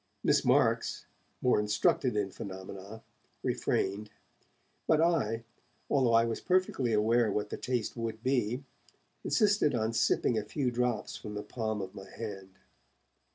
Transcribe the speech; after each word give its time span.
Miss 0.23 0.43
Marks, 0.43 1.05
more 1.43 1.59
instructed 1.59 2.17
in 2.17 2.31
phenomena, 2.31 3.03
refrained, 3.43 4.09
but 4.87 4.99
I, 4.99 5.43
although 5.91 6.13
I 6.15 6.25
was 6.25 6.41
perfectly 6.41 6.91
aware 6.91 7.31
what 7.31 7.51
the 7.51 7.57
taste 7.57 7.95
would 7.95 8.23
be, 8.23 8.63
insisted 9.23 9.75
on 9.75 9.93
sipping 9.93 10.39
a 10.39 10.43
few 10.43 10.71
drops 10.71 11.17
from 11.17 11.35
the 11.35 11.43
palm 11.43 11.83
of 11.83 11.93
my 11.93 12.09
hand. 12.09 12.57